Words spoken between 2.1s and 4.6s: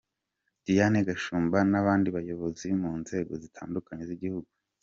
bayobozi mu nzego zitandukanye z’igihugu.